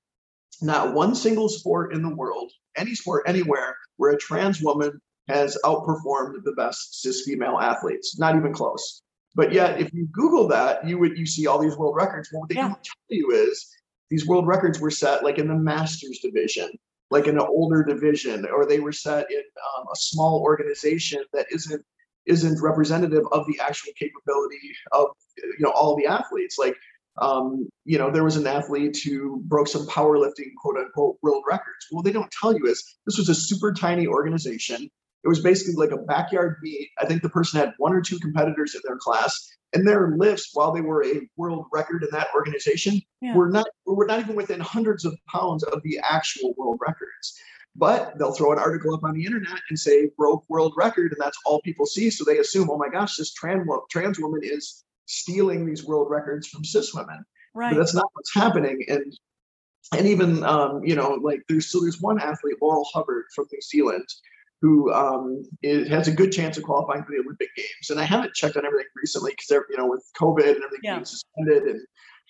[0.63, 5.57] not one single sport in the world, any sport anywhere, where a trans woman has
[5.65, 8.19] outperformed the best cis female athletes.
[8.19, 9.03] Not even close.
[9.35, 12.31] But yet, if you Google that, you would you see all these world records.
[12.33, 12.69] Well, what they Yeah.
[12.69, 13.69] don't tell you is
[14.11, 16.69] these world records were set like in the masters division,
[17.11, 19.39] like in an older division, or they were set in
[19.79, 21.85] um, a small organization that isn't
[22.27, 26.59] isn't representative of the actual capability of you know all the athletes.
[26.59, 26.77] Like
[27.21, 31.87] um, you know, there was an athlete who broke some powerlifting quote unquote world records.
[31.91, 34.89] Well, they don't tell you is this was a super tiny organization.
[35.23, 36.89] It was basically like a backyard meet.
[36.99, 40.51] I think the person had one or two competitors in their class, and their lifts
[40.55, 43.37] while they were a world record in that organization Yeah.
[43.37, 47.39] were not were not even within hundreds of pounds of the actual world records.
[47.77, 51.21] But they'll throw an article up on the internet and say broke world record, and
[51.21, 52.11] that's all people see.
[52.11, 56.47] So they assume, oh my gosh, this trans trans woman is stealing these world records
[56.49, 57.71] from cis women Right.
[57.73, 59.13] but that's not what's happening and
[59.97, 63.61] and even um, you know like there's so there's one athlete laurel hubbard from new
[63.61, 64.07] zealand
[64.63, 68.05] who um, is, has a good chance of qualifying for the olympic games and i
[68.05, 70.95] haven't checked on everything recently because they're you know with covid and everything Yeah.
[70.97, 71.81] being suspended and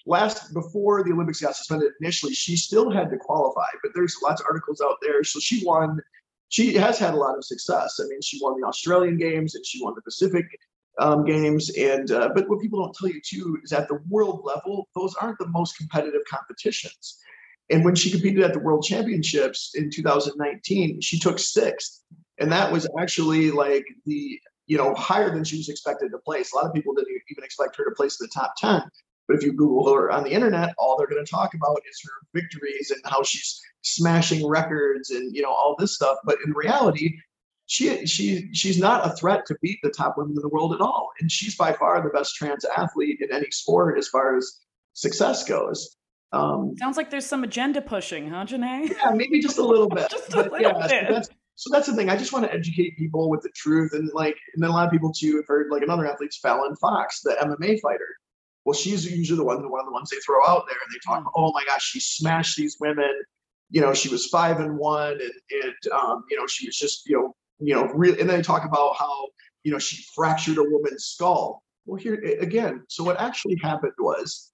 [0.06, 4.40] last before the olympics got suspended initially she still had to qualify but there's lots
[4.40, 6.00] of articles out there so she won
[6.48, 9.64] she has had a lot of success i mean she won the australian games and
[9.66, 10.46] she won the pacific
[11.00, 11.70] um, games.
[11.70, 15.14] And uh, but what people don't tell you too is at the world level, those
[15.20, 17.18] aren't the most competitive competitions.
[17.70, 22.02] And when she competed at the World Championships in 2019, she took sixth,
[22.38, 26.52] and that was actually like the you know higher than she was expected to place.
[26.52, 28.82] A lot of people didn't even expect her to place in the top 10.
[29.30, 32.02] But if you Google her on the internet, all they're going to talk about is
[32.04, 36.16] her victories and how she's smashing records and you know all this stuff.
[36.24, 37.16] But in reality,
[37.66, 40.80] she she she's not a threat to beat the top women in the world at
[40.80, 44.62] all, and she's by far the best trans athlete in any sport as far as
[44.94, 45.96] success goes.
[46.32, 48.90] Um, Sounds like there's some agenda pushing, huh, Janae?
[48.90, 50.10] yeah, maybe just a little bit.
[50.10, 51.06] Just a but little yeah, bit.
[51.06, 52.10] So that's, so that's the thing.
[52.10, 54.86] I just want to educate people with the truth, and like, and then a lot
[54.86, 58.08] of people too have heard like another athlete's Fallon Fox, the MMA fighter.
[58.64, 60.98] Well, she's usually the one, one of the ones they throw out there, and they
[61.04, 61.30] talk, Mm.
[61.36, 63.10] oh my gosh, she smashed these women.
[63.70, 65.32] You know, she was five and one, and
[65.64, 68.18] and um, you know, she was just you know, you know, real.
[68.18, 69.28] And then they talk about how
[69.62, 71.62] you know she fractured a woman's skull.
[71.86, 72.84] Well, here again.
[72.88, 74.52] So what actually happened was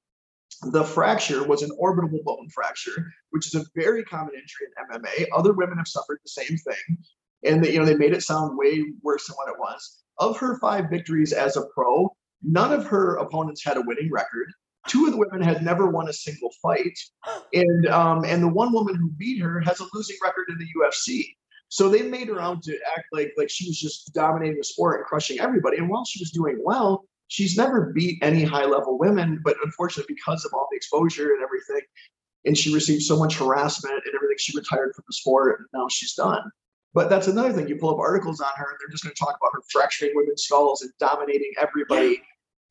[0.63, 5.27] the fracture was an orbital bone fracture, which is a very common injury in MMA.
[5.37, 6.99] Other women have suffered the same thing,
[7.45, 10.03] and they, you know they made it sound way worse than what it was.
[10.19, 12.15] Of her five victories as a pro,
[12.47, 14.53] none of her opponents had a winning record.
[14.89, 16.99] Two of the women had never won a single fight,
[17.53, 20.67] and um, and the one woman who beat her has a losing record in the
[20.81, 21.35] UFC.
[21.69, 25.01] So they made her out to act like like she was just dominating the sport
[25.01, 25.79] and crushing everybody.
[25.79, 29.41] And while she was doing well, she's never beat any high level women.
[29.45, 31.81] But unfortunately, because of all the exposure and everything,
[32.45, 35.89] and she received so much harassment and everything, she retired from the sport and now
[35.89, 36.51] she's done.
[36.95, 37.69] But that's another thing.
[37.69, 40.13] You pull up articles on her, and they're just going to talk about her fracturing
[40.15, 42.23] women's skulls and dominating everybody.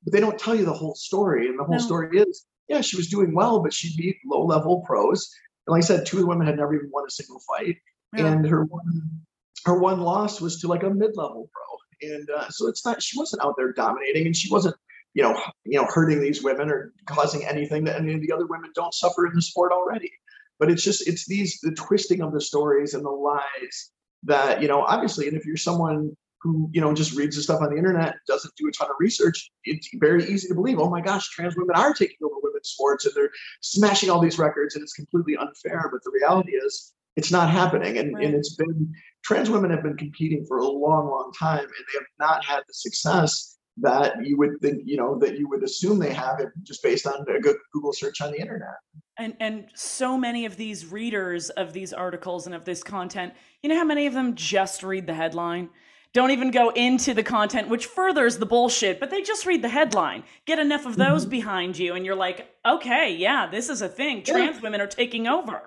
[0.06, 1.48] But they don't tell you the whole story.
[1.48, 1.82] And the whole No.
[1.82, 5.30] story is, yeah, she was doing well, but she beat low level pros.
[5.68, 7.78] And like I said, two of the women had never even won a single fight
[8.16, 8.28] Yeah.
[8.34, 9.26] and her one
[9.66, 13.18] her one loss was to like a mid-level pro and uh, so it's not she
[13.18, 14.76] wasn't out there dominating and she wasn't
[15.16, 18.46] you know you know hurting these women or causing anything that any of the other
[18.46, 20.12] women don't suffer in the sport already
[20.60, 23.92] but it's just it's these the twisting of the stories and the lies
[24.24, 26.16] that you know obviously and if you're someone
[26.46, 28.88] who you know just reads the stuff on the internet and doesn't do a ton
[28.88, 32.36] of research it's very easy to believe oh my gosh trans women are taking over
[32.44, 33.32] women's sports and they're
[33.62, 37.98] smashing all these records and it's completely unfair but the reality is it's not happening
[37.98, 38.26] and, Right.
[38.26, 41.98] and it's been trans women have been competing for a long long time and they
[42.00, 45.98] have not had the success that you would think you know that you would assume
[46.00, 48.78] they have it just based on a good google search on the internet
[49.18, 53.70] And and so many of these readers of these articles and of this content, you
[53.70, 55.70] know how many of them just read the headline?
[56.16, 59.68] Don't even go into the content, which furthers the bullshit, but they just read the
[59.68, 60.24] headline.
[60.46, 61.32] Get enough of those mm-hmm.
[61.32, 64.20] behind you, and you're like, okay, yeah, this is a thing.
[64.20, 64.34] Yeah.
[64.34, 65.62] Trans women are taking over.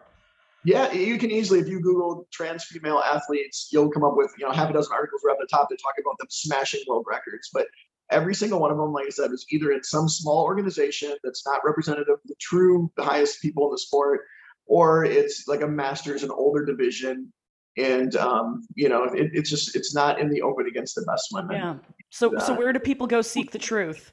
[0.64, 4.44] yeah you can easily if you google trans female athletes you'll come up with you
[4.44, 7.06] know half a dozen articles right up the top that talk about them smashing world
[7.08, 7.66] records but
[8.10, 11.46] every single one of them like i said is either in some small organization that's
[11.46, 14.22] not representative of the true the highest people in the sport
[14.66, 17.32] or it's like a masters and older division
[17.78, 21.28] and um, you know it, it's just it's not in the open against the best
[21.32, 21.76] women Yeah.
[22.10, 24.12] So so where do people go seek the truth?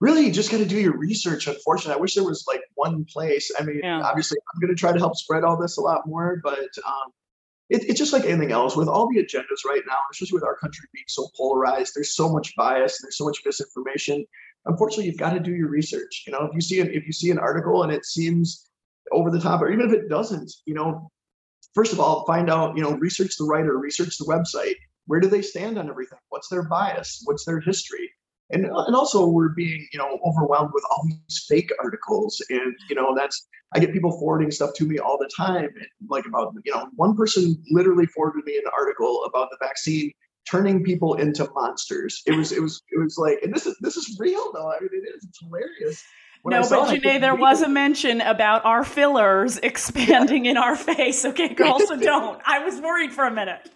[0.00, 3.04] really you just got to do your research unfortunately i wish there was like one
[3.04, 4.00] place i mean Yeah.
[4.02, 7.12] obviously i'm going to try to help spread all this a lot more but um,
[7.70, 10.56] it, it's just like anything else with all the agendas right now especially with our
[10.56, 14.26] country being so polarized there's so much bias there's so much misinformation
[14.66, 17.12] unfortunately you've got to do your research you know if you see an if you
[17.12, 18.70] see an article and it seems
[19.12, 21.08] over the top or even if it doesn't you know
[21.74, 24.76] first of all find out you know research the writer research the website.
[25.06, 26.18] Where do they stand on everything?
[26.28, 27.22] What's their bias?
[27.24, 28.10] What's their history?
[28.50, 32.94] And and also we're being you know overwhelmed with all these fake articles and you
[32.94, 36.52] know that's i get people forwarding stuff to me all the time and like about
[36.64, 40.12] you know one person literally forwarded me an article about the vaccine
[40.48, 42.22] turning people into monsters.
[42.26, 44.70] It was it was it was like and this is this is real though.
[44.70, 46.02] I mean it is it's hilarious
[46.42, 51.24] when no, but Janae, there was a mention about our fillers expanding in our face.
[51.24, 52.42] Okay, girls, so don't.
[52.44, 53.70] I was worried for a minute.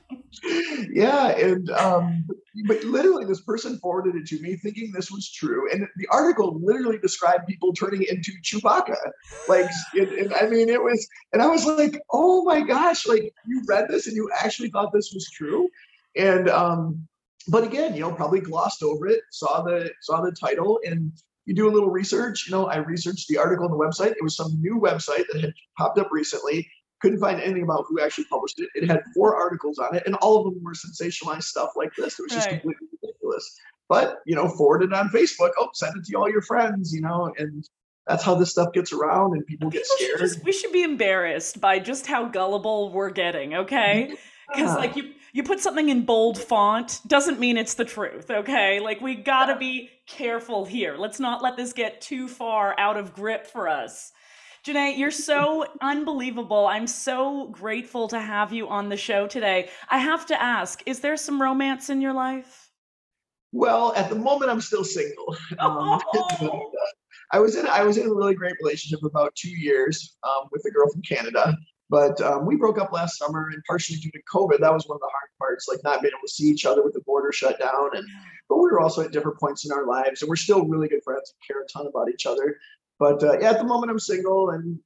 [0.90, 2.24] Yeah, and um,
[2.66, 6.58] but literally, this person forwarded it to me, thinking this was true, and the article
[6.60, 8.96] literally described people turning into Chewbacca.
[9.48, 13.32] Like, and, and I mean, it was, and I was like, oh my gosh, like
[13.46, 15.68] you read this and you actually thought this was true,
[16.16, 17.06] and um,
[17.46, 21.12] but again, you know, probably glossed over it, saw the saw the title, and
[21.46, 22.46] you do a little research.
[22.46, 24.10] You know, I researched the article on the website.
[24.10, 26.68] It was some new website that had popped up recently.
[27.00, 28.68] Couldn't find anything about who actually published it.
[28.74, 32.18] It had four articles on it, and all of them were sensationalized stuff like this.
[32.18, 32.60] It was just right.
[32.60, 33.58] completely ridiculous.
[33.88, 35.50] But you know, forward it on Facebook.
[35.58, 36.92] Oh, send it to all your friends.
[36.92, 37.64] You know, and
[38.06, 40.18] that's how this stuff gets around, and people, people get scared.
[40.18, 43.54] Should just, we should be embarrassed by just how gullible we're getting.
[43.54, 44.16] Okay,
[44.48, 44.76] because yeah.
[44.76, 48.80] like you you put something in bold font doesn't mean it's the truth, okay?
[48.80, 50.96] Like we got to be careful here.
[50.96, 54.12] Let's not let this get too far out of grip for us.
[54.64, 56.66] Janae, you're so unbelievable.
[56.66, 59.68] I'm so grateful to have you on the show today.
[59.90, 62.70] I have to ask, is there some romance in your life?
[63.52, 65.36] Well, at the moment, I'm still single.
[65.58, 66.70] Um, oh.
[67.32, 70.64] I was in I was in a really great relationship about two years um, with
[70.66, 71.56] a girl from Canada.
[71.88, 74.96] But um, we broke up last summer, and partially due to COVID, that was one
[74.96, 77.32] of the hard parts, like not being able to see each other with the border
[77.32, 77.90] shut down.
[77.94, 78.04] And
[78.48, 81.04] but we were also at different points in our lives, and we're still really good
[81.04, 82.58] friends and care a ton about each other.
[82.98, 84.78] But uh, yeah, at the moment, I'm single, and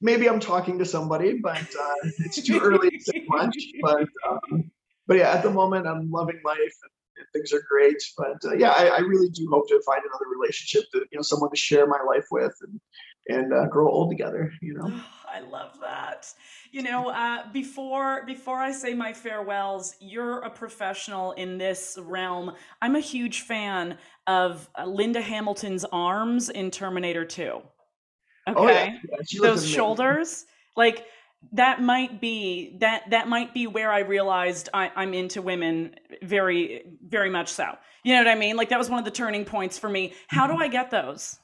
[0.00, 3.56] maybe I'm talking to somebody, but uh, it's too early to say much.
[3.80, 4.70] But um,
[5.06, 6.58] but yeah, at the moment, I'm loving life.
[6.58, 10.00] And, and things are great, but uh, yeah, I, I, really do hope to find
[10.00, 12.80] another relationship that you know someone to share my life with and
[13.28, 14.52] and uh, grow old together.
[14.60, 15.00] You know.
[15.34, 16.32] I love that.
[16.70, 22.52] You know, uh, before before I say my farewells, you're a professional in this realm.
[22.80, 27.42] I'm a huge fan of uh, Linda Hamilton's arms in Terminator 2.
[27.42, 27.62] Okay,
[28.56, 28.94] oh, yeah.
[29.28, 30.44] Yeah, those shoulders,
[30.76, 31.06] like
[31.52, 36.84] that might be that that might be where I realized I, I'm into women very
[37.06, 37.76] very much so.
[38.04, 38.56] You know what I mean?
[38.56, 40.14] Like that was one of the turning points for me.
[40.28, 40.62] How do mm-hmm.
[40.62, 41.38] I get those?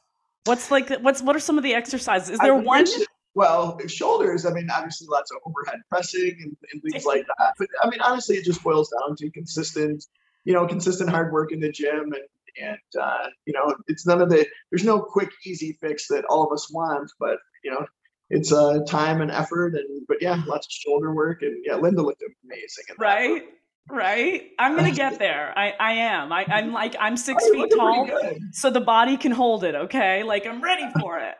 [0.45, 2.31] What's like what's what are some of the exercises?
[2.31, 2.87] Is there one?
[3.35, 7.55] Well, shoulders, I mean, obviously lots of overhead pressing and, and things like that.
[7.59, 10.05] But I mean, honestly, it just boils down to consistent,
[10.45, 12.25] you know, consistent hard work in the gym and
[12.61, 16.45] and uh, you know, it's none of the there's no quick easy fix that all
[16.45, 17.87] of us want, but you know,
[18.29, 22.03] it's uh time and effort and but yeah, lots of shoulder work and yeah, Linda
[22.03, 22.85] looked amazing.
[22.99, 23.43] right.
[23.89, 24.51] Right.
[24.59, 25.57] I'm gonna get there.
[25.57, 26.33] I, I am.
[26.33, 28.09] I, I'm like I'm six feet tall,
[28.53, 29.75] so the body can hold it.
[29.75, 31.35] Okay, like I'm ready for it.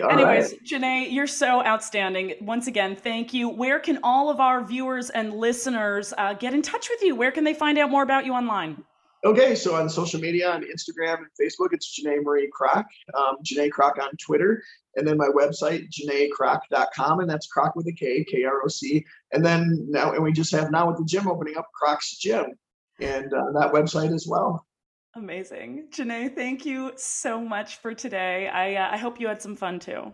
[0.00, 0.64] All Anyways, right.
[0.64, 2.34] Janae, you're so outstanding.
[2.40, 3.48] Once again, thank you.
[3.48, 7.14] Where can all of our viewers and listeners uh, get in touch with you?
[7.14, 8.84] Where can they find out more about you online?
[9.24, 12.84] Okay, so on social media, on Instagram and Facebook, it's Janae Marie Kroc,
[13.14, 14.64] um, Janae Kroc on Twitter,
[14.96, 19.04] and then my website, janaekroc.com, and that's Kroc with a K, K R O C.
[19.32, 22.46] And then now, and we just have now with the gym opening up, Kroc's Gym,
[23.00, 24.66] and uh, that website as well.
[25.14, 25.88] Amazing.
[25.90, 28.48] Janae, thank you so much for today.
[28.48, 30.12] I, uh, I hope you had some fun too.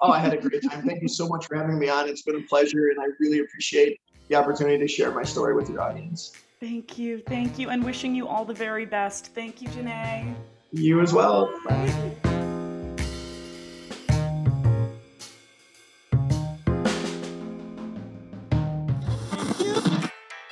[0.00, 0.86] Oh, I had a great time.
[0.86, 2.08] Thank you so much for having me on.
[2.08, 5.68] It's been a pleasure, and I really appreciate the opportunity to share my story with
[5.68, 6.32] your audience.
[6.60, 7.22] Thank you.
[7.26, 7.70] Thank you.
[7.70, 9.34] And wishing you all the very best.
[9.34, 10.34] Thank you, Janae.
[10.70, 11.52] You as well.
[11.68, 12.14] Bye.